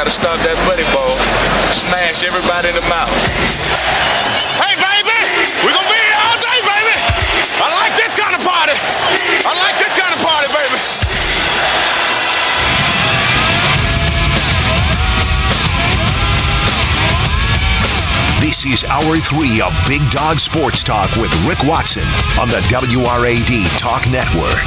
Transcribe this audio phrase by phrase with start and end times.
[0.00, 1.12] gotta stop that buddy ball.
[1.76, 3.12] Smash everybody in the mouth.
[4.56, 5.12] Hey, baby!
[5.60, 6.96] We're gonna be here all day, baby!
[7.60, 8.72] I like this kind of party!
[9.44, 10.78] I like this kind of party, baby!
[18.40, 22.08] This is Hour 3 of Big Dog Sports Talk with Rick Watson
[22.40, 24.64] on the WRAD Talk Network.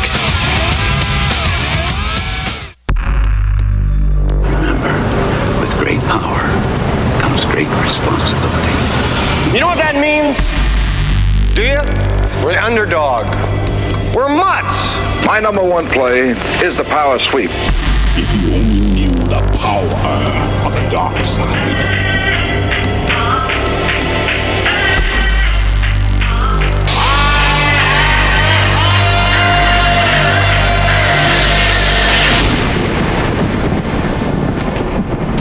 [12.44, 13.26] We're the underdog.
[14.14, 14.98] We're mutts.
[15.26, 17.50] My number one play is the power sweep.
[18.18, 19.86] If you only knew the power
[20.66, 22.02] of the dark side.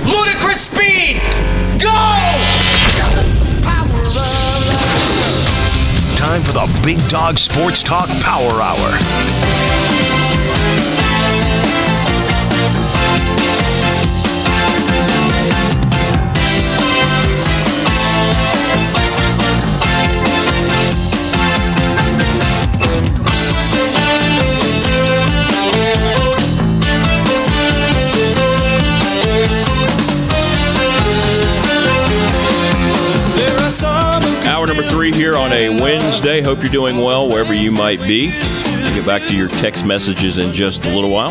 [0.07, 1.21] Ludicrous speed!
[1.83, 2.52] Go!
[6.33, 8.93] Time for the Big Dog Sports Talk Power Hour.
[34.73, 36.41] Number three here on a Wednesday.
[36.41, 38.31] Hope you're doing well wherever you might be.
[38.83, 41.31] We'll get back to your text messages in just a little while.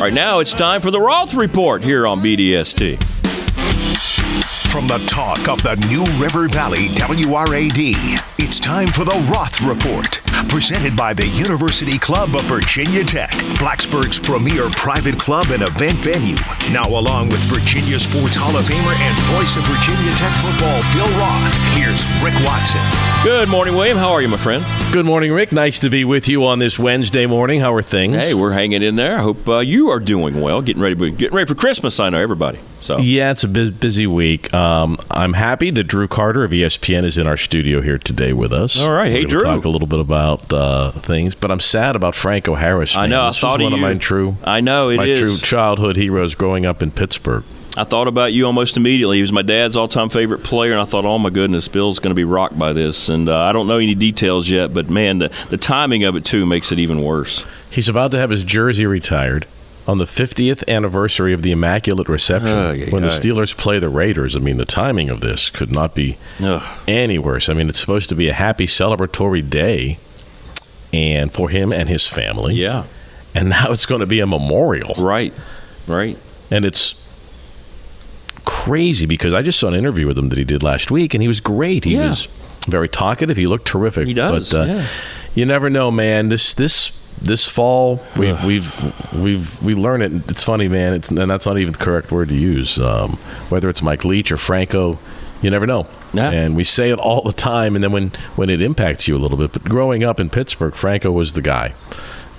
[0.00, 2.96] Right now, it's time for the Roth Report here on BDST.
[4.70, 10.19] From the talk of the New River Valley WRAD, it's time for the Roth Report.
[10.48, 16.34] Presented by the University Club of Virginia Tech, Blacksburg's premier private club and event venue.
[16.72, 21.10] Now, along with Virginia Sports Hall of Famer and voice of Virginia Tech football, Bill
[21.18, 22.80] Roth, here's Rick Watson.
[23.22, 23.96] Good morning, William.
[23.98, 24.64] How are you, my friend?
[24.92, 25.52] Good morning, Rick.
[25.52, 27.60] Nice to be with you on this Wednesday morning.
[27.60, 28.16] How are things?
[28.16, 29.18] Hey, we're hanging in there.
[29.18, 30.62] I hope uh, you are doing well.
[30.62, 32.00] Getting ready, getting ready for Christmas.
[32.00, 32.58] I know everybody.
[32.80, 34.52] So Yeah, it's a bu- busy week.
[34.54, 38.52] Um, I'm happy that Drew Carter of ESPN is in our studio here today with
[38.54, 38.80] us.
[38.82, 39.12] All right.
[39.12, 39.42] We're Hey, Drew.
[39.42, 42.96] Talk a little bit about uh, things, but I'm sad about Franco Harris.
[42.96, 43.20] I know.
[43.22, 43.84] I This was thought of one of you.
[43.84, 44.36] my true.
[44.44, 45.20] I know it my is.
[45.20, 47.44] true childhood heroes growing up in Pittsburgh.
[47.76, 49.18] I thought about you almost immediately.
[49.18, 52.10] He was my dad's all-time favorite player, and I thought, oh my goodness, Bill's going
[52.10, 53.08] to be rocked by this.
[53.08, 56.24] And uh, I don't know any details yet, but man, the, the timing of it
[56.24, 57.46] too makes it even worse.
[57.70, 59.46] He's about to have his jersey retired
[59.90, 63.14] on the 50th anniversary of the Immaculate Reception Oh, yeah, when the yeah.
[63.14, 64.36] Steelers play the Raiders.
[64.36, 66.62] I mean, the timing of this could not be Ugh.
[66.86, 67.48] any worse.
[67.48, 69.98] I mean, it's supposed to be a happy celebratory day
[70.92, 72.54] and for him and his family.
[72.54, 72.84] Yeah.
[73.34, 74.94] And now it's going to be a memorial.
[74.98, 75.32] Right.
[75.88, 76.16] Right.
[76.52, 76.94] And it's
[78.44, 81.22] crazy because I just saw an interview with him that he did last week and
[81.22, 81.84] he was great.
[81.84, 82.10] He Yeah.
[82.10, 82.26] was
[82.68, 83.36] very talkative.
[83.36, 84.06] He looked terrific.
[84.06, 84.86] He does, But uh, yeah.
[85.34, 86.28] you never know, man.
[86.28, 86.92] This this
[87.22, 90.12] this fall we, we've we've we learn it.
[90.30, 90.94] It's funny, man.
[90.94, 92.78] It's and that's not even the correct word to use.
[92.78, 93.10] Um,
[93.50, 94.98] whether it's Mike Leach or Franco,
[95.42, 95.86] you never know.
[96.12, 96.30] Yeah.
[96.30, 99.20] And we say it all the time, and then when when it impacts you a
[99.20, 99.52] little bit.
[99.52, 101.74] But growing up in Pittsburgh, Franco was the guy,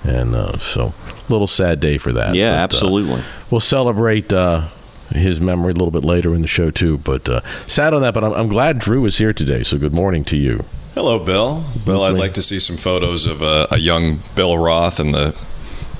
[0.04, 0.92] and uh, so
[1.28, 2.34] a little sad day for that.
[2.34, 3.22] Yeah, But, uh, absolutely.
[3.50, 4.68] we'll celebrate uh,
[5.10, 6.98] his memory a little bit later in the show too.
[6.98, 8.14] But uh, sad on that.
[8.14, 9.62] But I'm, I'm glad Drew is here today.
[9.62, 10.64] So good morning to you.
[10.94, 11.64] Hello, Bill.
[11.86, 15.32] Bill, I'd like to see some photos of a, a young Bill Roth in the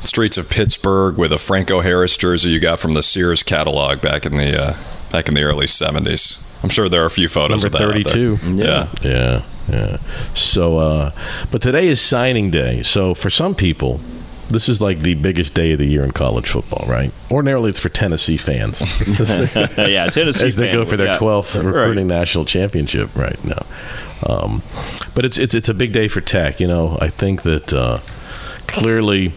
[0.05, 4.27] streets of Pittsburgh with a Franco Harris jersey you got from the Sears catalog back
[4.27, 4.77] in the uh,
[5.11, 6.63] back in the early '70s.
[6.63, 8.07] I'm sure there are a few photos Number of that.
[8.07, 8.37] out there.
[8.37, 8.55] 32.
[8.57, 8.89] Yeah.
[9.03, 9.97] Yeah, yeah.
[10.35, 11.11] So, uh,
[11.51, 12.83] but today is signing day.
[12.83, 13.99] So for some people,
[14.49, 17.11] this is like the biggest day of the year in college football, right?
[17.31, 18.81] Ordinarily, it's for Tennessee fans.
[19.79, 21.19] yeah, Tennessee as they fan go for would- their yeah.
[21.19, 21.65] twelfth Right.
[21.65, 23.63] recruiting national championship right now.
[24.29, 24.63] Um,
[25.15, 26.61] but it's it's it's a big day for Tech.
[26.61, 27.99] You know, I think that uh,
[28.67, 29.33] clearly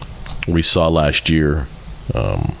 [0.48, 1.66] we saw last year.
[2.14, 2.52] Um,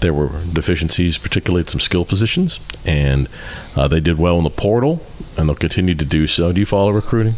[0.00, 3.28] there were deficiencies, particularly at some skill positions, and
[3.76, 5.04] uh, they did well in the portal,
[5.36, 6.52] and they'll continue to do so.
[6.52, 7.34] Do you follow recruiting?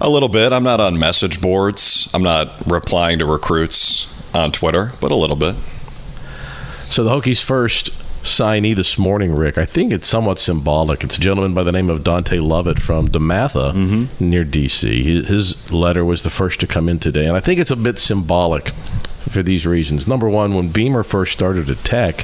[0.00, 0.52] A little bit.
[0.52, 2.10] I'm not on message boards.
[2.12, 5.54] I'm not replying to recruits on Twitter, but a little bit.
[6.90, 7.95] So the Hokies' first
[8.26, 11.02] signee this morning, Rick, I think it's somewhat symbolic.
[11.02, 14.30] It's a gentleman by the name of Dante Lovett from DeMatha mm-hmm.
[14.30, 15.02] near D.C.
[15.02, 17.76] His- His letter was the first to come in today, and I think it's a
[17.76, 20.06] bit symbolic for these reasons.
[20.06, 22.16] Number one, when Beamer first started at Tech,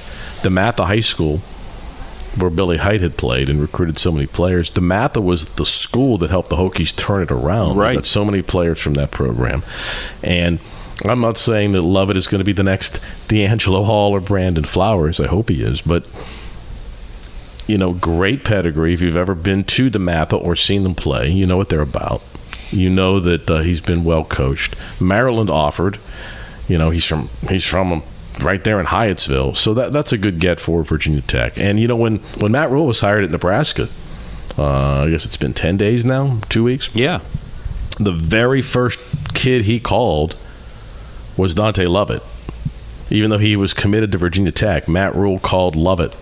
[0.42, 1.38] DeMatha High School,
[2.38, 6.30] where Billy Hite had played and recruited so many players, DeMatha was the school that
[6.30, 7.76] helped the Hokies turn it around.
[7.76, 7.94] Right.
[7.94, 9.62] got so many players from that program,
[10.22, 10.58] and
[11.04, 12.94] I'm not saying that Lovett is going to be the next
[13.28, 15.20] DeAngelo Hall or Brandon Flowers.
[15.20, 16.06] I hope he is, but
[17.66, 18.94] you know, great pedigree.
[18.94, 21.80] If you've ever been to the DeMatha or seen them play, you know what they're
[21.80, 22.22] about.
[22.70, 25.00] You know that uh, he's been well coached.
[25.00, 25.98] Maryland offered.
[26.68, 28.02] You know, he's from he's from
[28.42, 31.58] right there in Hyattsville, so that that's a good get for Virginia Tech.
[31.58, 33.88] And you know, when when Matt Rhule was hired at Nebraska,
[34.58, 36.94] uh, I guess it's been ten days now, two weeks.
[36.94, 37.18] Yeah,
[37.98, 40.36] the very first kid he called
[41.36, 42.22] was Dante Lovett.
[43.10, 46.14] Even though he was committed to Virginia Tech, Matt Rhule called Lovett.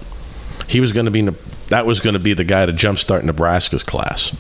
[0.69, 1.23] He was going to be
[1.69, 4.31] that was going to be the guy to jumpstart Nebraska's class.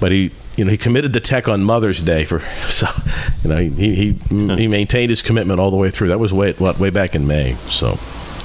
[0.00, 2.86] But he, you know, he committed to Tech on Mother's Day for, so,
[3.42, 6.08] you know, he he, he maintained his commitment all the way through.
[6.08, 7.54] That was way what way back in May.
[7.68, 7.96] So,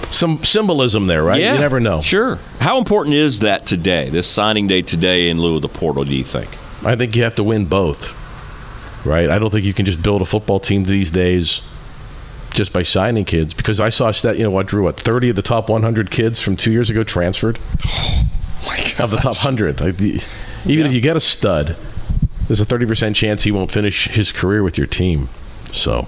[0.10, 1.40] some symbolism there, right?
[1.40, 2.02] Yeah, you never know.
[2.02, 2.40] Sure.
[2.60, 4.10] How important is that today?
[4.10, 6.04] This signing day today in lieu of the portal?
[6.04, 6.50] Do you think?
[6.86, 8.23] I think you have to win both
[9.06, 9.30] right?
[9.30, 11.68] I don't think you can just build a football team these days
[12.54, 15.36] just by signing kids because I saw stat, you know, what drew what 30 of
[15.36, 17.60] the top 100 kids from 2 years ago transferred.
[17.86, 18.30] Oh
[19.00, 19.82] of the top 100.
[19.82, 20.24] Like the,
[20.66, 20.86] even yeah.
[20.86, 21.76] if you get a stud,
[22.48, 25.28] there's a 30% chance he won't finish his career with your team.
[25.72, 26.08] So,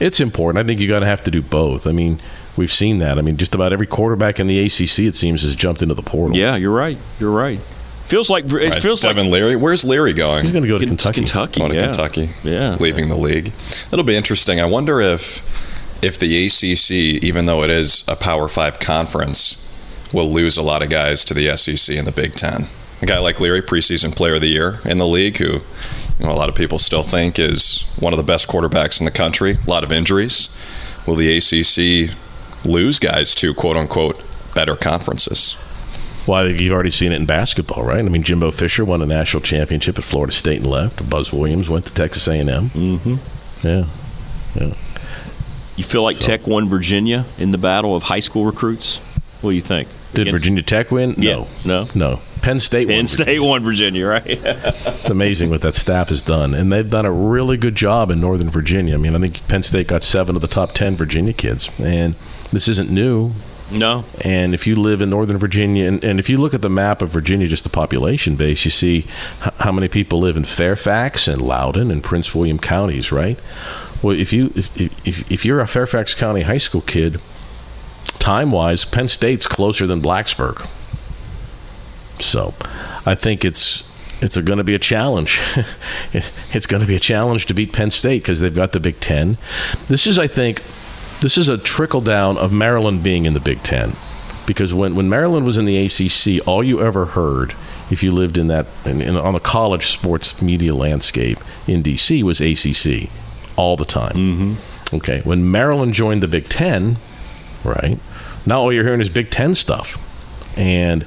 [0.00, 0.62] it's important.
[0.62, 1.86] I think you got to have to do both.
[1.86, 2.18] I mean,
[2.56, 3.18] we've seen that.
[3.18, 6.02] I mean, just about every quarterback in the ACC it seems has jumped into the
[6.02, 6.36] portal.
[6.36, 6.98] Yeah, you're right.
[7.18, 7.60] You're right.
[8.06, 8.82] Feels like it right.
[8.82, 9.56] feels Devin like Leary.
[9.56, 10.44] Where's Leary going?
[10.44, 11.22] He's going to go to Kentucky.
[11.22, 11.60] Kentucky.
[11.60, 11.84] Going to yeah.
[11.86, 12.30] Kentucky.
[12.44, 12.76] Yeah.
[12.78, 13.48] Leaving the league.
[13.92, 14.60] It'll be interesting.
[14.60, 19.62] I wonder if if the ACC, even though it is a Power Five conference,
[20.12, 22.66] will lose a lot of guys to the SEC and the Big Ten.
[23.02, 25.60] A guy like Leary, preseason player of the year in the league, who
[26.18, 29.04] you know, a lot of people still think is one of the best quarterbacks in
[29.04, 29.56] the country.
[29.66, 30.48] A lot of injuries.
[31.06, 32.16] Will the ACC
[32.64, 34.24] lose guys to quote unquote
[34.54, 35.56] better conferences?
[36.26, 38.00] Well, I think you've already seen it in basketball, right?
[38.00, 41.08] I mean, Jimbo Fisher won a national championship at Florida State and left.
[41.08, 42.46] Buzz Williams went to Texas A&M.
[42.48, 43.66] Mm-hmm.
[43.66, 43.86] Yeah,
[44.60, 44.74] yeah.
[45.76, 46.26] You feel like so.
[46.26, 48.98] Tech won Virginia in the battle of high school recruits?
[49.42, 49.88] What do you think?
[50.14, 51.14] Did Against, Virginia Tech win?
[51.18, 51.44] No, yeah.
[51.64, 52.20] no, no.
[52.40, 52.86] Penn State.
[52.86, 52.94] Won.
[52.94, 53.48] Penn won State Virginia.
[53.48, 54.22] won Virginia, right?
[54.26, 58.20] it's amazing what that staff has done, and they've done a really good job in
[58.20, 58.94] Northern Virginia.
[58.94, 62.14] I mean, I think Penn State got seven of the top ten Virginia kids, and
[62.50, 63.32] this isn't new.
[63.70, 64.04] No.
[64.20, 67.02] And if you live in Northern Virginia, and, and if you look at the map
[67.02, 71.26] of Virginia, just the population base, you see h- how many people live in Fairfax
[71.26, 73.40] and Loudoun and Prince William counties, right?
[74.02, 77.20] Well, if you if, if, if you're a Fairfax County high school kid,
[78.18, 80.64] time wise, Penn State's closer than Blacksburg.
[82.20, 82.54] So,
[83.04, 83.86] I think it's
[84.22, 85.40] it's going to be a challenge.
[86.12, 89.00] it's going to be a challenge to beat Penn State because they've got the Big
[89.00, 89.36] Ten.
[89.88, 90.62] This is, I think,
[91.26, 93.94] this is a trickle down of Maryland being in the Big Ten.
[94.46, 97.50] Because when, when Maryland was in the ACC, all you ever heard,
[97.90, 102.22] if you lived in that in, in, on the college sports media landscape in DC,
[102.22, 103.10] was ACC
[103.58, 104.14] all the time.
[104.14, 104.96] Mm-hmm.
[104.98, 106.96] Okay, when Maryland joined the Big Ten,
[107.64, 107.98] right
[108.46, 111.04] now all you're hearing is Big Ten stuff, and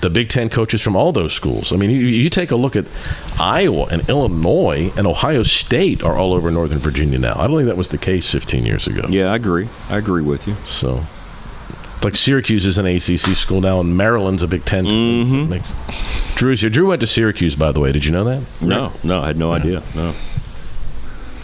[0.00, 1.72] the Big Ten coaches from all those schools.
[1.72, 2.84] I mean, you, you, take a look at
[3.40, 7.34] Iowa and Illinois and Ohio State are all over Northern Virginia now.
[7.36, 9.06] I don't think that was the case 15 years ago.
[9.08, 9.68] Yeah, I agree.
[9.90, 10.54] I agree with you.
[10.54, 11.04] So,
[12.04, 16.38] like Syracuse is an ACC school now, and Maryland's a Big 10 mm-hmm.
[16.38, 16.70] Drew's here.
[16.70, 17.90] Drew went to Syracuse, by the way.
[17.90, 18.46] Did you know that?
[18.62, 19.60] No, no, I had no yeah.
[19.60, 19.82] idea.
[19.96, 20.14] No.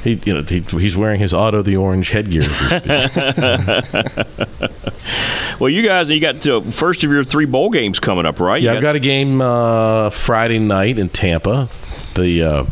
[0.05, 2.43] He, you know, he, he's wearing his Otto the Orange headgear.
[5.59, 8.63] well, you guys, you got to, first of your three bowl games coming up, right?
[8.63, 11.71] Yeah, you I've got a game uh, Friday night in Tampa,
[12.15, 12.65] the uh,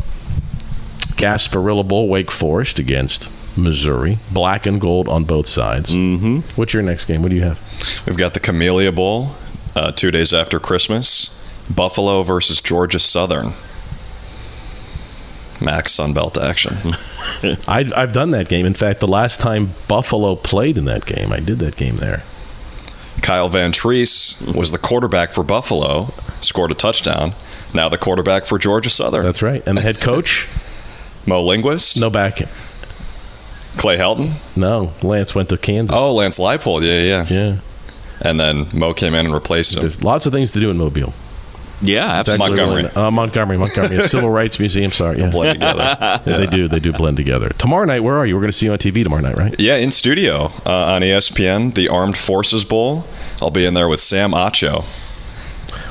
[1.17, 5.91] Gasparilla Bowl, Wake Forest against Missouri, black and gold on both sides.
[5.91, 6.41] Mm-hmm.
[6.61, 7.23] What's your next game?
[7.23, 7.59] What do you have?
[8.07, 9.31] We've got the Camellia Bowl,
[9.75, 11.39] uh, two days after Christmas.
[11.75, 13.53] Buffalo versus Georgia Southern.
[15.63, 16.75] Max Sunbelt action.
[17.69, 18.67] I, I've done that game.
[18.67, 22.23] In fact, the last time Buffalo played in that game, I did that game there.
[23.21, 26.07] Kyle Vantrease was the quarterback for Buffalo,
[26.41, 27.33] scored a touchdown.
[27.75, 29.23] Now the quarterback for Georgia Southern.
[29.25, 29.67] That's right.
[29.67, 30.49] And the head coach?
[31.27, 32.01] Mo Linguist?
[32.01, 32.37] No back.
[33.77, 34.57] Clay Helton?
[34.57, 34.93] No.
[35.03, 35.95] Lance went to Kansas.
[35.97, 36.83] Oh, Lance Leipold.
[36.83, 37.27] Yeah, yeah.
[37.29, 37.57] Yeah.
[38.25, 39.83] And then Mo came in and replaced him.
[39.83, 41.15] There's lots of things to do in Mobile.
[41.83, 42.49] Yeah, absolutely.
[42.49, 42.85] Montgomery.
[42.95, 44.05] Uh, Montgomery, Montgomery.
[44.05, 44.93] Civil Rights Museum.
[44.93, 45.31] Sorry, yeah.
[45.31, 45.83] blend together.
[46.33, 46.39] Yeah.
[46.39, 46.69] They do.
[46.69, 47.49] They do blend together.
[47.59, 48.35] Tomorrow night, where are you?
[48.35, 49.55] We're going to see you on TV tomorrow night, right?
[49.59, 53.05] Yeah, in studio uh, on ESPN, the Armed Forces Bowl.
[53.41, 54.85] I'll be in there with Sam Acho.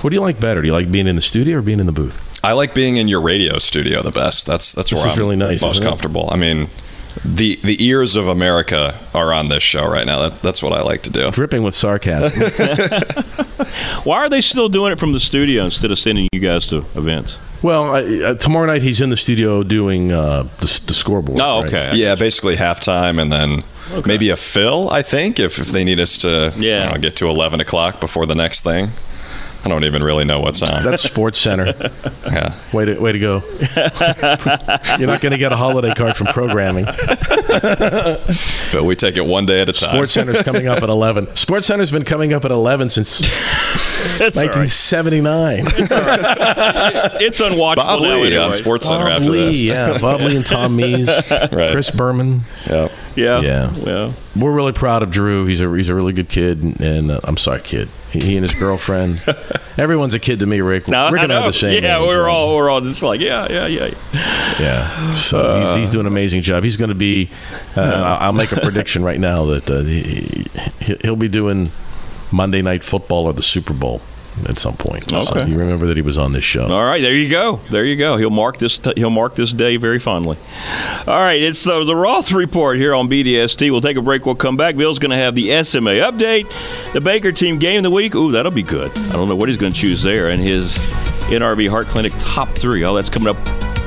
[0.03, 0.62] What do you like better?
[0.62, 2.39] Do you like being in the studio or being in the booth?
[2.43, 4.48] I like being in your radio studio the best.
[4.48, 6.29] That's that's this where I'm really nice, most comfortable.
[6.31, 6.67] I mean,
[7.25, 10.30] the the ears of America are on this show right now.
[10.30, 11.30] That, that's what I like to do.
[11.32, 12.48] Dripping with sarcasm.
[14.03, 16.77] Why are they still doing it from the studio instead of sending you guys to
[16.96, 17.38] events?
[17.63, 21.39] Well, I, uh, tomorrow night he's in the studio doing uh, the, the scoreboard.
[21.41, 21.65] Oh, right?
[21.68, 21.91] okay.
[21.94, 23.63] Yeah, basically halftime, and then
[24.08, 24.89] maybe a fill.
[24.91, 26.88] I think if, if they need us to, Yeah.
[26.88, 28.89] you know, get to eleven o'clock before the next thing.
[29.63, 30.84] I don't even really know what's on.
[30.84, 31.65] That's Sports Center.
[32.32, 32.53] yeah.
[32.74, 33.36] Way to way to go!
[34.98, 36.86] You're not going to get a holiday card from programming.
[38.72, 39.91] But we take it one day at a time.
[39.91, 41.36] Sports Center's coming up at 11.
[41.36, 43.20] Sports Center's been coming up at 11 since
[44.18, 44.56] That's all right.
[44.56, 45.65] 1979.
[47.22, 48.38] It's unwatchable Bob now Ley anyway.
[48.38, 49.62] on Sports Center Bob after Ley, this.
[49.62, 51.10] yeah, Bob Ley and Tom Mees,
[51.51, 51.72] Right.
[51.74, 52.41] Chris Berman.
[52.70, 52.91] Yep.
[53.15, 53.41] Yeah.
[53.41, 53.72] Yeah.
[53.84, 54.12] Yeah.
[54.38, 55.46] We're really proud of Drew.
[55.46, 57.89] He's a he's a really good kid, and, and uh, I'm sorry, kid.
[58.12, 59.24] He, and his girlfriend.
[59.77, 60.88] Everyone's a kid to me, Rick.
[60.89, 61.82] No, Rick I and I are the same.
[61.82, 62.32] Yeah, age, we're right?
[62.32, 63.89] all we're all just like yeah, yeah, yeah.
[64.60, 65.13] Yeah.
[65.15, 66.63] So he's, he's doing an amazing job.
[66.63, 67.30] He's going to be.
[67.75, 70.46] Uh, I'll I'll make a prediction right now that uh, he,
[71.01, 71.70] he'll be doing
[72.34, 74.01] Monday Night Football or the Super Bowl
[74.48, 75.10] at some point.
[75.10, 75.48] So Okay.
[75.50, 76.66] you remember that he was on this show.
[76.68, 77.58] All right, there you go.
[77.70, 78.18] There you go.
[78.18, 78.80] He'll mark this.
[78.96, 80.38] he'll mark this day very fondly.
[81.08, 83.70] All right, it's the, the Roth report here on BDST.
[83.72, 84.26] We'll take a break.
[84.26, 84.76] We'll come back.
[84.76, 86.48] Bill's going to have the SMA update,
[86.94, 88.16] the Baker team game of the week.
[88.16, 88.92] Ooh, that'll be good.
[89.10, 90.76] I don't know what he's going to choose there, and his
[91.30, 92.84] NRV Heart Clinic top three.
[92.84, 93.38] All that's coming up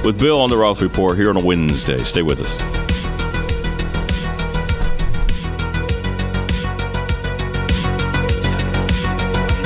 [0.05, 1.99] with Bill on the Roth report here on a Wednesday.
[1.99, 2.84] Stay with us.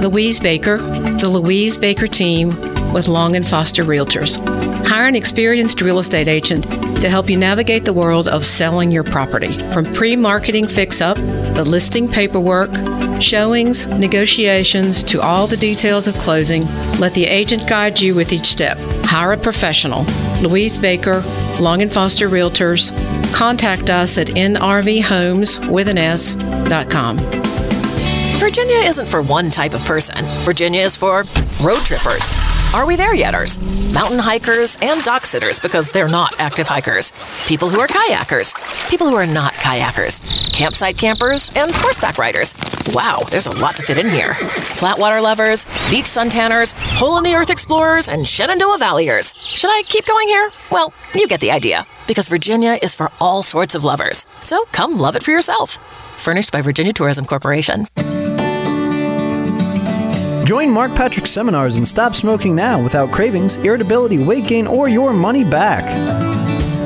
[0.00, 2.48] Louise Baker, the Louise Baker team
[2.94, 4.38] with Long and Foster Realtors.
[4.86, 6.64] Hire an experienced real estate agent
[7.00, 9.52] to help you navigate the world of selling your property.
[9.74, 12.70] From pre marketing fix up, the listing paperwork,
[13.20, 16.62] showings, negotiations, to all the details of closing,
[16.98, 18.78] let the agent guide you with each step.
[19.04, 20.06] Hire a professional.
[20.40, 21.22] Louise Baker,
[21.60, 22.90] Long and Foster Realtors.
[23.34, 27.18] Contact us at nrvhomes with an S.com.
[28.40, 30.24] Virginia isn't for one type of person.
[30.46, 31.24] Virginia is for
[31.62, 32.32] road trippers.
[32.74, 33.60] Are we there yeters?
[33.92, 37.12] Mountain hikers and dock sitters because they're not active hikers.
[37.46, 38.54] People who are kayakers.
[38.88, 40.56] People who are not kayakers.
[40.56, 42.54] Campsite campers and horseback riders.
[42.94, 44.32] Wow, there's a lot to fit in here.
[44.32, 49.34] Flatwater lovers, beach suntanners, hole in the earth explorers, and Shenandoah Valleyers.
[49.36, 50.50] Should I keep going here?
[50.72, 51.86] Well, you get the idea.
[52.08, 54.24] Because Virginia is for all sorts of lovers.
[54.42, 55.72] So come love it for yourself.
[56.18, 57.86] Furnished by Virginia Tourism Corporation.
[60.44, 65.12] Join Mark Patrick seminars and stop smoking now without cravings, irritability, weight gain, or your
[65.12, 65.84] money back.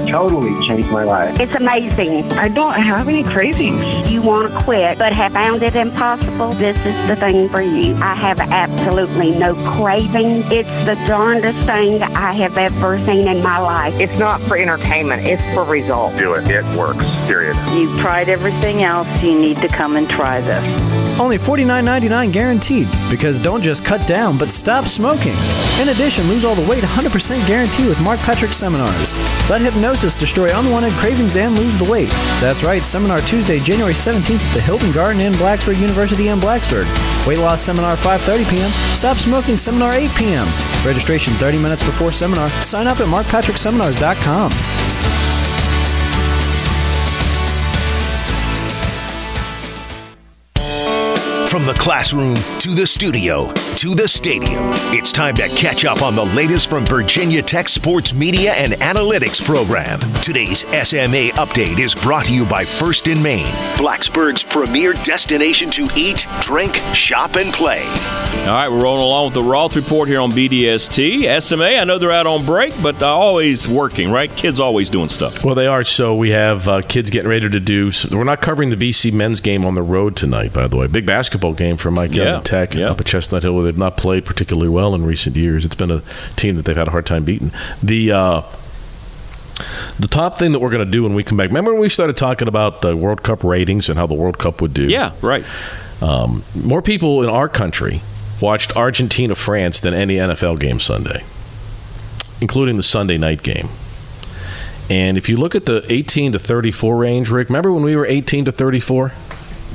[0.09, 1.41] Totally changed my life.
[1.41, 2.25] It's amazing.
[2.33, 4.11] I don't have any cravings.
[4.11, 6.51] You want to quit, but have found it impossible?
[6.51, 7.95] This is the thing for you.
[7.97, 10.43] I have absolutely no craving.
[10.53, 13.99] It's the darndest thing I have ever seen in my life.
[13.99, 16.17] It's not for entertainment, it's for results.
[16.19, 16.49] Do it.
[16.51, 17.07] It works.
[17.27, 17.57] Period.
[17.73, 19.23] You've tried everything else.
[19.23, 21.04] You need to come and try this.
[21.21, 25.39] Only $49.99 guaranteed, because don't just cut down, but stop smoking.
[25.79, 27.07] In addition, lose all the weight 100%
[27.47, 29.15] guarantee with Mark Patrick seminars.
[29.49, 32.11] Let hypnosis destroy unwanted cravings and lose the weight.
[32.43, 36.91] That's right, seminar Tuesday, January 17th at the Hilton Garden in Blacksburg University in Blacksburg.
[37.31, 38.69] Weight loss seminar 5:30 p.m.
[38.69, 40.51] Stop smoking seminar 8 p.m.
[40.83, 42.51] Registration 30 minutes before seminar.
[42.51, 45.14] Sign up at markpatrickseminars.com.
[51.49, 56.17] From the classroom to the studio to the stadium, it's time to catch up on
[56.17, 60.01] the latest from Virginia Tech Sports Media and Analytics program.
[60.23, 63.47] Today's SMA update is brought to you by First and Main,
[63.77, 67.85] Blacksburg's premier destination to eat, drink, shop, and play.
[68.47, 71.41] All right, we're rolling along with the Roth report here on BDST.
[71.41, 74.35] SMA, I know they're out on break, but they're always working, right?
[74.35, 75.45] Kids always doing stuff.
[75.45, 75.85] Well, they are.
[75.85, 77.91] So we have uh, kids getting ready to do.
[77.91, 80.87] So we're not covering the BC men's game on the road tonight, by the way.
[80.89, 82.91] Big basketball game for Mike Yeah, Tech yeah.
[82.91, 83.55] up at Chestnut Hill.
[83.55, 85.65] Where they've not played particularly well in recent years.
[85.65, 86.03] It's been a
[86.37, 87.51] team that they've had a hard time beating.
[87.83, 88.43] The uh,
[89.99, 91.49] the top thing that we're going to do when we come back.
[91.49, 94.61] Remember when we started talking about the World Cup ratings and how the World Cup
[94.61, 94.89] would do?
[94.89, 95.45] Yeah, right.
[96.03, 98.01] Um, more people in our country
[98.43, 101.23] watched Argentina France than any NFL game Sunday,
[102.41, 103.69] including the Sunday night game.
[104.91, 108.05] And if you look at the 18 to 34 range, Rick, remember when we were
[108.05, 109.13] 18 to 34?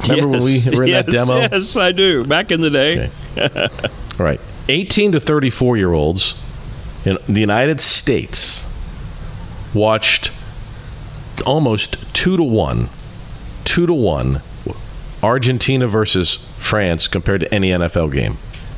[0.07, 1.37] Remember when we Yes, were in that demo?
[1.37, 2.23] Yes, I do.
[2.25, 3.09] Back in the day.
[4.19, 6.35] All right, 18 to 34 year olds
[7.05, 8.65] in the United States
[9.73, 10.31] watched
[11.45, 12.87] almost two to one,
[13.63, 14.41] two to one,
[15.23, 18.35] Argentina versus France compared to any NFL game.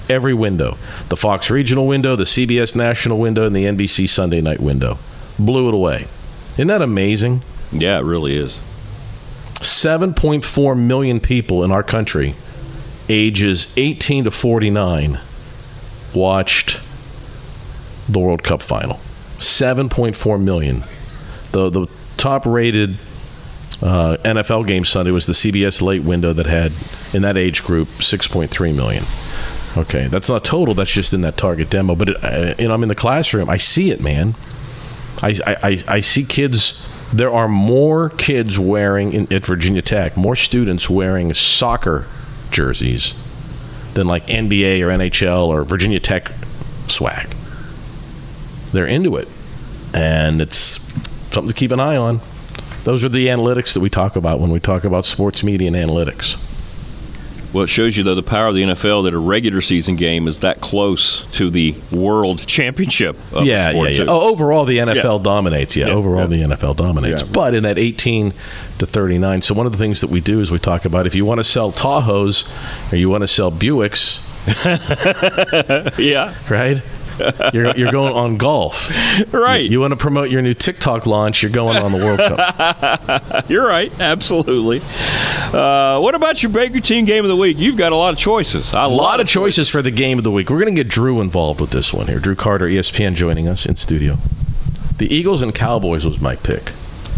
[0.09, 0.71] Every window,
[1.09, 4.97] the Fox regional window, the CBS national window, and the NBC Sunday night window,
[5.39, 6.07] blew it away.
[6.53, 7.41] Isn't that amazing?
[7.71, 8.59] Yeah, it really is.
[9.61, 12.35] 7.4 million people in our country,
[13.07, 15.19] ages 18 to 49,
[16.13, 16.79] watched
[18.11, 18.95] the World Cup final.
[19.37, 20.83] 7.4 million.
[21.51, 21.87] The the
[22.17, 22.91] top rated
[23.81, 26.71] uh, NFL game Sunday was the CBS late window that had
[27.13, 29.03] in that age group 6.3 million.
[29.77, 30.73] Okay, that's not total.
[30.73, 31.95] That's just in that target demo.
[31.95, 33.49] But it, uh, you know, I'm in the classroom.
[33.49, 34.35] I see it, man.
[35.23, 36.87] I, I, I see kids.
[37.13, 42.05] There are more kids wearing in, at Virginia Tech, more students wearing soccer
[42.51, 43.13] jerseys
[43.93, 46.29] than like NBA or NHL or Virginia Tech
[46.87, 47.27] swag.
[48.71, 49.27] They're into it,
[49.93, 50.79] and it's
[51.33, 52.21] something to keep an eye on.
[52.83, 55.75] Those are the analytics that we talk about when we talk about sports media and
[55.75, 56.50] analytics.
[57.53, 60.27] Well, it shows you, though, the power of the NFL that a regular season game
[60.27, 63.15] is that close to the world championship.
[63.33, 64.05] Of yeah, sport yeah, yeah.
[64.07, 65.23] Oh, overall, the NFL Yeah.
[65.23, 65.75] dominates.
[65.75, 66.45] Yeah, Yeah, overall, yeah.
[66.47, 67.23] the NFL dominates.
[67.23, 68.31] But in that 18
[68.77, 71.13] to 39, so one of the things that we do is we talk about if
[71.15, 72.47] you want to sell Tahoes
[72.93, 74.27] or you want to sell Buicks,
[75.99, 76.33] yeah.
[76.49, 76.81] right?
[77.53, 78.89] You're, you're going on golf.
[79.33, 79.69] Right.
[79.69, 82.41] You, want to promote your new TikTok launch, you're going on the World Cup.
[83.49, 84.81] You're right, absolutely.
[85.53, 87.57] Uh, what about your Baker team game of the week?
[87.59, 88.73] You've got a lot of choices.
[88.73, 90.49] A lot of choices for the game of the week.
[90.49, 92.19] We're going to get Drew involved with this one here.
[92.19, 94.17] Drew Carter, ESPN, joining us in studio.
[94.97, 96.71] The Eagles and Cowboys was my pick.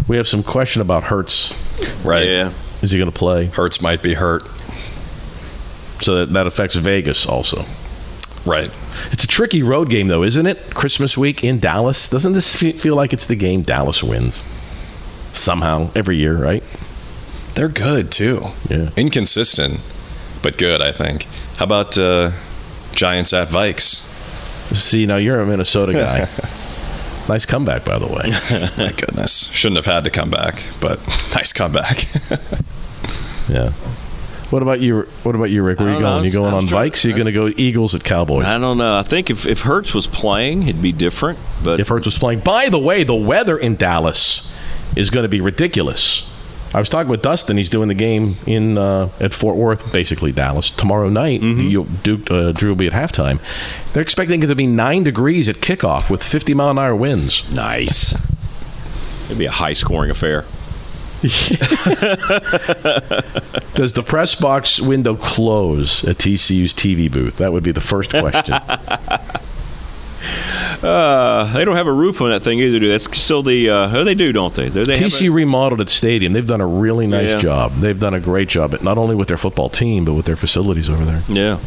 [0.08, 2.04] We have some question about Hurts.
[2.04, 2.26] Right.
[2.26, 2.52] Yeah.
[2.82, 3.46] Is he going to play?
[3.46, 4.42] Hurts might be hurt.
[6.02, 7.64] So that, that affects Vegas also.
[8.44, 8.70] Right.
[9.12, 10.74] It's a tricky road game, though, isn't it?
[10.74, 12.08] Christmas week in Dallas.
[12.08, 14.42] Doesn't this feel like it's the game Dallas wins?
[15.36, 16.62] Somehow, every year, right?
[17.54, 18.42] They're good too.
[18.68, 18.90] Yeah.
[18.96, 19.80] Inconsistent,
[20.42, 21.24] but good, I think.
[21.56, 22.30] How about uh,
[22.92, 24.02] Giants at Vikes?
[24.74, 26.18] See, now you're a Minnesota guy.
[27.28, 28.30] nice comeback, by the way.
[28.84, 29.50] My goodness.
[29.52, 30.98] Shouldn't have had to come back, but
[31.34, 32.04] nice comeback.
[33.48, 33.72] Yeah.
[34.50, 35.02] What about you?
[35.22, 35.80] What about you, Rick?
[35.80, 36.14] Where are you know.
[36.14, 36.24] going?
[36.24, 37.04] You going was on trying- Vikes?
[37.04, 38.44] Or you going to go Eagles at Cowboys?
[38.44, 38.98] I don't know.
[38.98, 41.38] I think if, if Hurts was playing, it'd be different.
[41.64, 42.40] But if Hurts was playing.
[42.40, 44.50] By the way, the weather in Dallas
[44.96, 46.30] is going to be ridiculous.
[46.74, 47.56] I was talking with Dustin.
[47.56, 51.40] He's doing the game in uh, at Fort Worth, basically Dallas, tomorrow night.
[51.40, 53.38] You, Duke uh, Drew will be at halftime.
[53.92, 57.48] They're expecting it to be nine degrees at kickoff with 50 mile an hour winds.
[57.54, 58.12] nice.
[59.26, 60.44] It'd be a high scoring affair.
[63.74, 67.38] Does the press box window close at TCU's TV booth?
[67.38, 68.54] That would be the first question.
[70.82, 72.92] Uh, they don't have a roof on that thing either, do they?
[72.92, 73.70] That's still the.
[73.70, 74.68] Uh, oh, they do, don't they?
[74.68, 76.32] They have TCU remodeled its stadium.
[76.32, 77.38] They've done a really nice Yeah.
[77.38, 77.72] job.
[77.72, 80.36] They've done a great job, at not only with their football team, but with their
[80.36, 81.22] facilities over there.
[81.28, 81.58] yeah.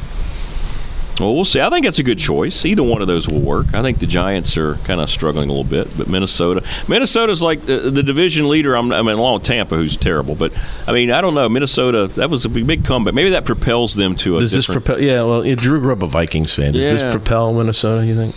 [1.19, 1.59] Well, we'll see.
[1.59, 2.63] I think that's a good choice.
[2.65, 3.73] Either one of those will work.
[3.73, 7.61] I think the Giants are kind of struggling a little bit, but Minnesota, Minnesota's like
[7.61, 8.75] the, the division leader.
[8.75, 10.51] I'm, I mean, along with Tampa, who's terrible, but
[10.87, 11.49] I mean, I don't know.
[11.49, 13.13] Minnesota, that was a big, big comeback.
[13.13, 14.85] Maybe that propels them to a Does this different.
[14.85, 15.03] propel?
[15.03, 16.71] Yeah, well, yeah, Drew grew up a Vikings fan.
[16.73, 18.05] Does this propel Minnesota?
[18.05, 18.35] You think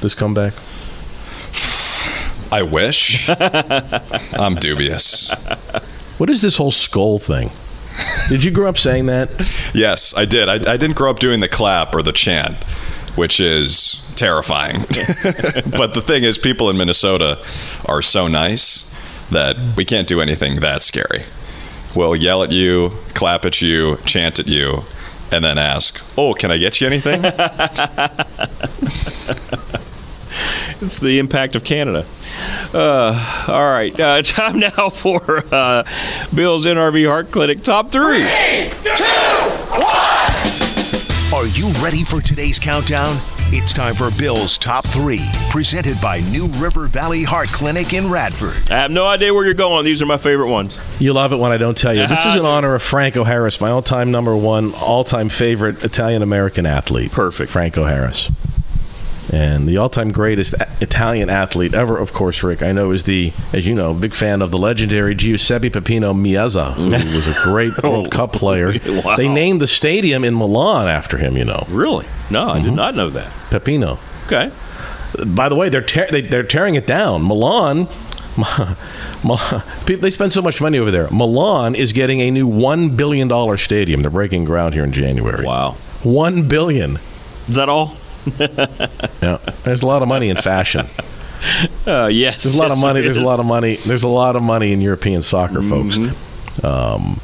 [0.00, 0.52] this comeback?
[2.52, 3.28] I wish.
[4.38, 5.30] I'm dubious.
[6.18, 7.50] What is this whole skull thing?
[8.28, 9.30] Did you grow up saying that?
[9.74, 10.48] Yes, I did.
[10.48, 12.64] I, I didn't grow up doing the clap or the chant,
[13.16, 14.76] which is terrifying.
[15.76, 17.38] but the thing is, people in Minnesota
[17.86, 18.90] are so nice
[19.30, 21.22] that we can't do anything that scary.
[21.94, 24.82] We'll yell at you, clap at you, chant at you,
[25.30, 27.22] and then ask, "Oh, can I get you anything?"
[30.84, 32.04] It's the impact of Canada.
[32.74, 35.82] Uh, all right, uh, time now for uh,
[36.34, 38.22] Bill's NRV Heart Clinic top three.
[38.22, 39.04] three two,
[39.80, 39.94] one.
[41.34, 43.16] Are you ready for today's countdown?
[43.48, 45.20] It's time for Bill's Top 3,
[45.50, 48.70] presented by New River Valley Heart Clinic in Radford.
[48.70, 49.84] I have no idea where you're going.
[49.84, 50.80] These are my favorite ones.
[51.00, 52.06] You love it when I don't tell you.
[52.06, 56.66] This is in honor of Franco Harris, my all-time number one, all-time favorite Italian American
[56.66, 57.12] athlete.
[57.12, 57.50] Perfect.
[57.50, 58.30] Franco Harris.
[59.34, 63.66] And the all-time greatest Italian athlete ever, of course, Rick, I know is the, as
[63.66, 67.16] you know, big fan of the legendary Giuseppe Peppino Meazza, who mm.
[67.16, 67.90] was a great oh.
[67.90, 68.72] World Cup player.
[69.04, 69.16] Wow.
[69.16, 71.64] They named the stadium in Milan after him, you know.
[71.68, 72.06] Really?
[72.30, 72.76] No, I did mm-hmm.
[72.76, 73.30] not know that.
[73.50, 73.98] Peppino.
[74.26, 74.52] Okay.
[75.34, 77.22] By the way, they're tear they, they're tearing it down.
[77.26, 77.88] Milan,
[79.86, 81.08] they spend so much money over there.
[81.10, 84.02] Milan is getting a new one billion dollar stadium.
[84.02, 85.44] They're breaking ground here in January.
[85.44, 85.72] Wow.
[86.02, 86.96] One billion.
[87.48, 87.96] Is that all?
[89.22, 90.86] Yeah, there's a lot of money in fashion.
[91.86, 93.02] Uh, yes, there's a lot of money.
[93.02, 93.76] there There's a lot of money.
[93.76, 95.98] There's a lot of money in European soccer, folks.
[96.64, 97.20] Um,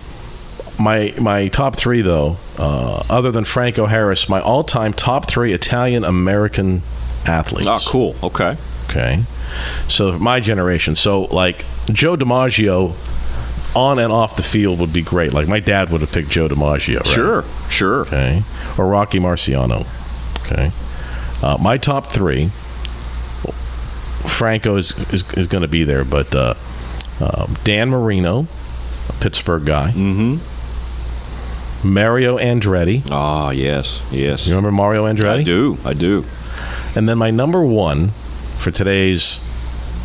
[0.78, 6.04] my my top three though, uh, other than Franco Harris, my all-time top three Italian
[6.04, 6.82] American
[7.24, 7.66] athletes.
[7.66, 8.14] Oh, cool.
[8.22, 8.56] Okay.
[8.90, 9.22] Okay.
[9.88, 10.96] So my generation.
[10.96, 12.94] So like Joe DiMaggio,
[13.74, 15.32] on and off the field would be great.
[15.32, 16.98] Like my dad would have picked Joe DiMaggio.
[16.98, 17.06] Right?
[17.06, 17.44] Sure.
[17.70, 18.00] Sure.
[18.02, 18.42] Okay.
[18.78, 19.86] Or Rocky Marciano.
[20.44, 20.70] Okay.
[21.42, 22.50] Uh, my top three.
[24.28, 26.54] Franco is is, is going to be there, but uh,
[27.20, 28.46] um, Dan Marino,
[29.08, 29.92] a Pittsburgh guy.
[29.92, 30.38] Mm-hmm.
[31.82, 33.02] Mario Andretti.
[33.10, 34.46] Ah, yes, yes.
[34.46, 35.40] You remember Mario Andretti?
[35.40, 35.78] I do.
[35.84, 36.24] I do.
[36.94, 38.08] And then my number one
[38.58, 39.38] for today's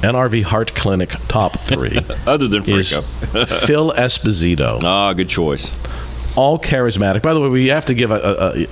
[0.01, 3.01] NRV Heart Clinic top three, Other than Franco.
[3.65, 4.81] Phil Esposito.
[4.83, 5.83] Ah, good choice.
[6.37, 7.21] All charismatic.
[7.21, 8.67] By the way, we have to give a, a, a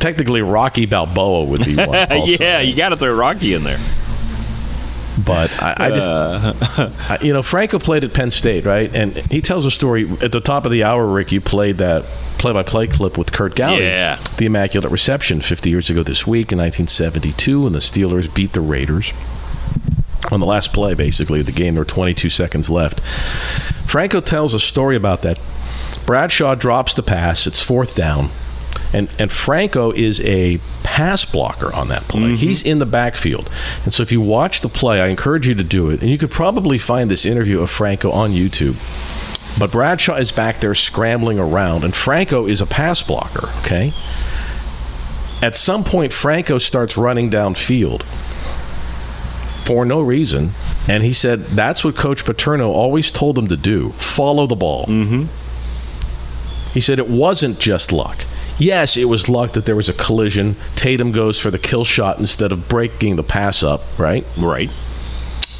[0.00, 1.88] technically Rocky Balboa would be one.
[2.40, 3.78] Yeah, you got to throw Rocky in there.
[5.26, 6.90] But I, I just, Uh.
[7.10, 8.92] I- you know, Franco played at Penn State, right?
[8.94, 11.06] And he tells a story at the top of the hour.
[11.06, 12.04] Rick, you played that
[12.38, 14.18] play-by-play clip with Curt Gowdy, Yeah.
[14.38, 18.62] the Immaculate Reception, 50 years ago this week in 1972, and the Steelers beat the
[18.62, 19.12] Raiders
[20.32, 21.74] on the last play, basically, of the game.
[21.74, 23.00] There were 22 seconds left.
[23.90, 25.38] Franco tells a story about that.
[26.06, 27.46] Bradshaw drops the pass.
[27.46, 28.30] It's fourth down.
[28.92, 32.34] And, and Franco is a pass blocker on that play.
[32.34, 33.50] He's in the backfield.
[33.84, 36.00] And so if you watch the play, I encourage you to do it.
[36.00, 38.76] And you could probably find this interview of Franco on YouTube.
[39.58, 43.92] But Bradshaw is back there scrambling around, and Franco is a pass blocker, okay?
[45.42, 48.02] At some point, Franco starts running downfield
[49.64, 50.50] for no reason.
[50.88, 54.86] And he said that's what Coach Paterno always told him to do follow the ball.
[54.86, 55.22] Mm-hmm.
[56.72, 58.24] He said it wasn't just luck.
[58.60, 60.54] Yes, it was luck that there was a collision.
[60.76, 64.24] Tatum goes for the kill shot instead of breaking the pass up, right?
[64.38, 64.70] Right.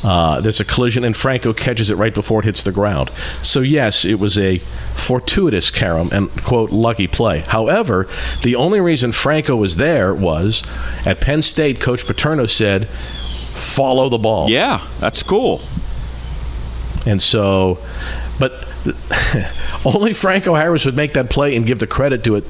[0.03, 3.11] Uh, there's a collision, and Franco catches it right before it hits the ground.
[3.43, 7.41] So, yes, it was a fortuitous carom and, quote, lucky play.
[7.41, 8.09] However,
[8.43, 10.63] the only reason Franco was there was
[11.07, 14.49] at Penn State, Coach Paterno said, follow the ball.
[14.49, 15.61] Yeah, that's cool.
[17.07, 17.79] And so,
[18.39, 18.53] but
[19.85, 22.45] only Franco Harris would make that play and give the credit to it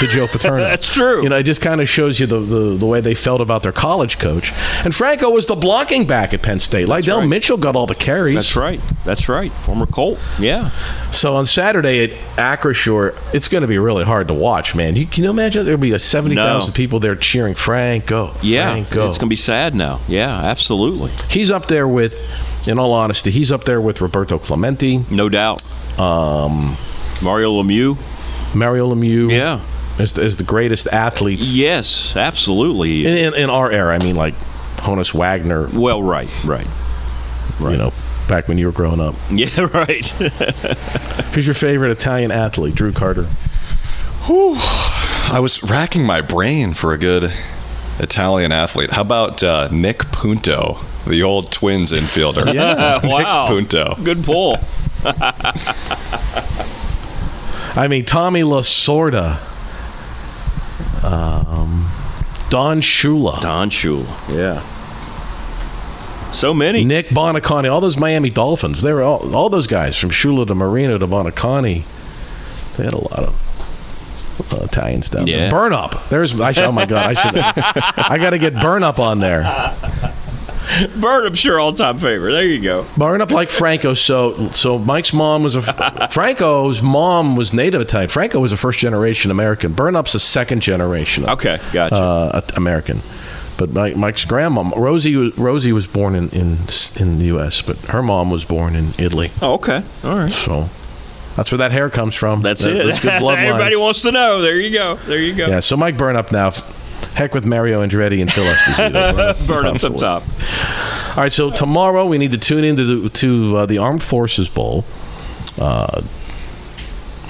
[0.00, 0.62] to Joe Paterno.
[0.64, 1.22] That's true.
[1.22, 3.62] You know, it just kind of shows you the, the, the way they felt about
[3.62, 4.52] their college coach.
[4.84, 6.88] And Franco was the blocking back at Penn State.
[6.88, 8.34] Lydell Mitchell got all the carries.
[8.36, 8.80] That's right.
[9.04, 9.50] That's right.
[9.52, 10.18] Former Colt.
[10.38, 10.70] Yeah.
[11.10, 14.96] So on Saturday at Acrisure, it's going to be really hard to watch, man.
[14.96, 16.74] You, can you imagine there'll be a 70,000 No.
[16.74, 18.32] people there cheering Franco?
[18.42, 18.72] Yeah.
[18.72, 19.08] Franco.
[19.08, 20.00] It's going to be sad now.
[20.08, 21.10] Yeah, absolutely.
[21.30, 25.04] He's up there with, in all honesty, he's up there with Roberto Clemente.
[25.10, 25.62] No doubt.
[25.98, 26.76] Um,
[27.22, 27.96] Mario Lemieux.
[28.54, 29.30] Mario Lemieux.
[29.30, 29.60] Yeah.
[29.98, 31.56] As, as the greatest athletes.
[31.58, 33.06] Yes, absolutely.
[33.06, 34.34] In, in, in our era, I mean, like
[34.78, 35.68] Honus Wagner.
[35.72, 36.66] Well, right, right.
[37.60, 37.92] You know,
[38.28, 39.14] back when you were growing up.
[39.30, 40.06] Yeah, right.
[41.34, 42.74] Who's your favorite Italian athlete?
[42.74, 43.24] Drew Carter.
[44.26, 44.54] Whew.
[44.56, 47.32] I was racking my brain for a good
[47.98, 48.90] Italian athlete.
[48.92, 52.46] How about uh, Nick Punto, the old Twins infielder?
[52.54, 53.00] Yeah.
[53.02, 53.46] Nick wow.
[53.46, 53.94] Punto.
[54.02, 54.56] Good pull.
[57.74, 59.38] I mean, Tommy Lasorda.
[61.04, 61.88] Um,
[62.50, 63.40] Don Shula.
[63.40, 64.06] Don Shula.
[64.36, 64.60] Yeah.
[66.32, 66.84] So many.
[66.84, 67.70] Nick Buoniconti.
[67.72, 68.82] All those Miami Dolphins.
[68.82, 71.84] They were all, all those guys from Shula to Marino to Buoniconti.
[72.76, 75.48] They had a lot of uh, Italians down Yeah.
[75.48, 75.50] there.
[75.50, 76.08] Burnop.
[76.08, 76.40] There's.
[76.40, 77.16] I should, oh my god.
[77.16, 77.36] I should.
[77.36, 79.42] I got to get Burnop on there.
[80.72, 82.32] Burnop, sure, all time favorite.
[82.32, 82.82] There you go.
[82.96, 83.94] Burnop like Franco.
[83.94, 85.62] So, so Mike's mom was a
[86.10, 88.08] Franco's mom was native Italian.
[88.08, 89.72] Franco was a first generation American.
[89.74, 91.28] Burnop's a second generation.
[91.28, 91.94] Okay, gotcha.
[91.96, 92.98] Uh, American.
[93.58, 96.56] But Mike, Mike's grandma Rosie was- Rosie was born in, in
[96.98, 99.30] in the U.S., but her mom was born in Italy.
[99.42, 99.82] Oh, okay.
[100.04, 100.32] All right.
[100.32, 100.68] So
[101.36, 102.40] that's where that hair comes from.
[102.40, 102.86] That's That- it.
[102.86, 103.10] That's good.
[103.22, 104.40] Everybody wants to know.
[104.40, 104.94] There you go.
[104.96, 105.46] There you go.
[105.48, 105.60] Yeah.
[105.60, 106.50] So Mike Burnop now.
[107.14, 109.32] Heck with Mario Andretti and Phil Esposito.
[109.46, 110.22] Burnop some top.
[111.16, 114.48] All right, so tomorrow we need to tune into the, to uh, the Armed Forces
[114.48, 114.84] Bowl.
[115.60, 116.00] Uh,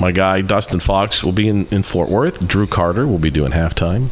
[0.01, 2.47] my guy Dustin Fox will be in, in Fort Worth.
[2.47, 4.11] Drew Carter will be doing halftime.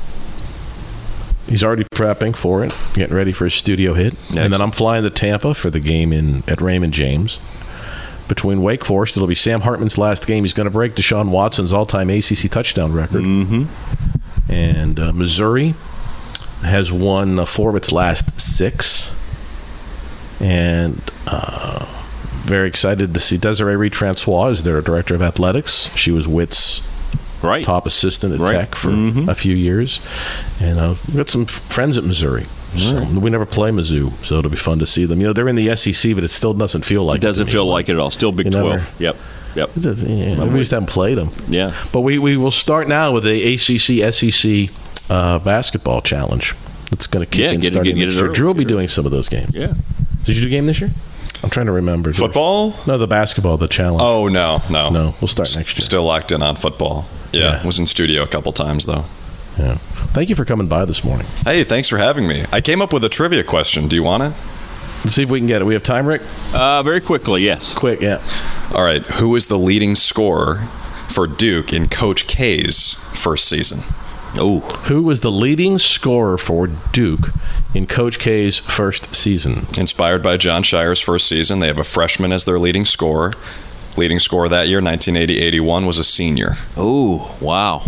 [1.49, 4.15] He's already prepping for it, getting ready for his studio hit.
[4.37, 7.39] And then I'm flying to Tampa for the game in at Raymond James.
[8.29, 10.45] Between Wake Forest, it'll be Sam Hartman's last game.
[10.45, 13.23] He's going to break Deshaun Watson's all-time ACC touchdown record.
[13.23, 14.10] Mm-hmm.
[14.51, 15.75] And uh, Missouri
[16.63, 19.17] has won uh, four of its last six.
[20.41, 21.87] And uh,
[22.45, 25.95] very excited to see Desiree Reed Francois as their director of athletics.
[25.97, 26.83] She was Whit's
[27.45, 27.63] right.
[27.65, 28.53] top assistant at Right.
[28.53, 29.29] Tech for Mhm.
[29.29, 30.01] a few years,
[30.61, 32.45] and uh, we've got some friends at Missouri.
[32.77, 35.21] So we never play Mizzou, so it'll be fun to see them.
[35.21, 37.53] You know, they're in the SEC, but it still doesn't feel like It doesn't me.
[37.53, 38.13] feel like it at all.
[38.13, 39.01] Still Big You never- 12.
[39.01, 39.17] Yep.
[39.57, 39.71] Yep.
[39.75, 41.31] Does- yeah, we just haven't played them.
[41.49, 41.75] Yeah.
[41.93, 44.75] But we, we will start now with the ACC SEC
[45.11, 46.55] uh, basketball challenge.
[46.91, 48.65] That's going to kick Yeah, in get it- starting get it early, Drew will be
[48.65, 49.51] doing some of those games.
[49.53, 49.75] Yeah.
[50.25, 50.91] Did you do a game this year?
[51.43, 52.13] I'm trying to remember.
[52.13, 52.75] Football?
[52.87, 54.03] No, the basketball, the challenge.
[54.05, 55.15] Oh no, no, no.
[55.21, 55.81] We'll start next year.
[55.81, 57.07] Still locked in on football.
[57.33, 59.05] Yeah, was in studio a couple times though.
[59.59, 59.77] Yeah.
[60.13, 61.27] Thank you for coming by this morning.
[61.45, 62.45] Hey, thanks for having me.
[62.53, 63.89] I came up with a trivia question.
[63.89, 64.33] Do you want it?
[65.03, 65.65] Let's see if we can get it.
[65.65, 66.23] We have time, Rick.
[66.55, 67.75] Uh, very quickly, yes.
[67.75, 68.21] Quick, yeah.
[68.75, 69.07] All right.
[69.07, 70.57] Who is the leading scorer
[71.09, 73.81] for Duke in Coach K's first season?
[74.37, 77.31] Oh, Who was the leading scorer for Duke
[77.75, 79.67] in Coach K's first season?
[79.77, 83.33] Inspired by Jon Scheyer's first season, they have a freshman as their leading scorer.
[83.97, 86.53] Leading scorer that year, 1980-81, was a senior.
[86.77, 87.83] Oh, wow.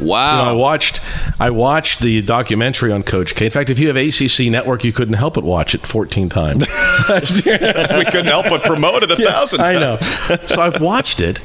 [0.00, 0.38] Wow.
[0.38, 1.00] You know, I watched
[1.40, 3.46] I watched the documentary on Coach K.
[3.46, 6.64] In fact, if you have ACC Network, you couldn't help but watch it 14 times.
[7.46, 9.70] we couldn't help but promote it a thousand times.
[9.70, 10.28] I times.
[10.28, 10.36] know.
[10.36, 11.40] So I've watched it.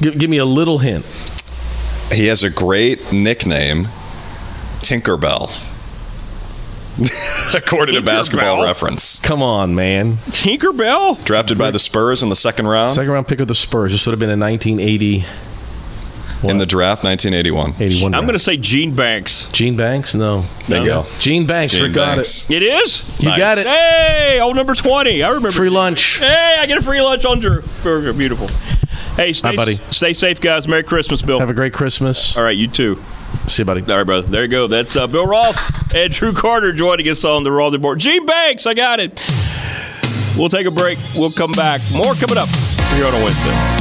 [0.00, 1.04] Give, give me a little hint.
[2.12, 3.84] He has a great nickname,
[4.80, 5.68] Tinkerbell.
[7.56, 8.66] According to Basketball Tinkerbell?
[8.66, 9.18] Reference.
[9.20, 10.14] Come on, man.
[10.30, 11.24] Tinkerbell?
[11.24, 12.94] Drafted by the Spurs in the second round.
[12.94, 13.92] Second round pick of the Spurs.
[13.92, 15.24] This would have been in 1980.
[16.42, 17.74] In the draft, 1981.
[17.82, 18.14] 81.
[18.14, 19.50] I'm going to say Gene Banks.
[19.52, 20.14] Gene Banks?
[20.14, 20.44] No.
[20.68, 21.04] Bingo.
[21.18, 21.74] Gene Banks.
[21.74, 22.50] Gene Rick got Banks.
[22.50, 23.04] It is?
[23.20, 23.66] You got it.
[23.66, 25.22] Hey, old number 20.
[25.22, 25.50] I remember.
[25.52, 26.18] Free lunch.
[26.18, 27.62] Hey, I get a free lunch on Drew.
[27.82, 28.12] Burger.
[28.14, 28.48] Beautiful.
[29.16, 29.76] Hey, stay, Hi, buddy.
[29.90, 30.66] stay safe, guys.
[30.66, 31.40] Merry Christmas, Bill.
[31.40, 32.36] Have a great Christmas.
[32.36, 32.96] All right, you too.
[33.46, 33.82] See you, buddy.
[33.82, 34.26] All right, brother.
[34.26, 34.66] There you go.
[34.66, 37.98] That's uh, Bill Roth and Drew Carter joining us on the Raw Board.
[37.98, 39.20] Gene Banks, I got it.
[40.38, 40.98] We'll take a break.
[41.16, 41.80] We'll come back.
[41.92, 42.48] More coming up
[42.94, 43.79] here on a Wednesday.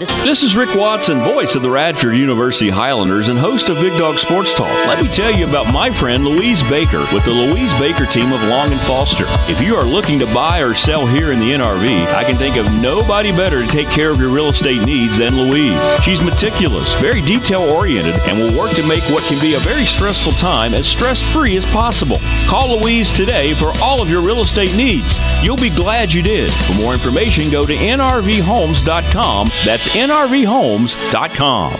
[0.00, 4.16] This is Rick Watson, voice of the Radford University Highlanders and host of Big Dog
[4.16, 4.72] Sports Talk.
[4.88, 8.42] Let me tell you about my friend Louise Baker with the Louise Baker team of
[8.44, 9.26] Long and Foster.
[9.52, 12.56] If you are looking to buy or sell here in the NRV, I can think
[12.56, 16.00] of nobody better to take care of your real estate needs than Louise.
[16.02, 19.84] She's meticulous, very detail oriented, and will work to make what can be a very
[19.84, 22.16] stressful time as stress free as possible.
[22.48, 25.20] Call Louise today for all of your real estate needs.
[25.44, 26.50] You'll be glad you did.
[26.50, 29.48] For more information, go to nrvhomes.com.
[29.66, 31.79] That's nrvhomes.com.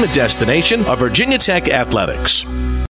[0.07, 2.45] destination of Virginia Tech Athletics.